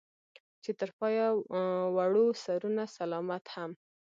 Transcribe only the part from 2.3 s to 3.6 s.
سرونه سلامت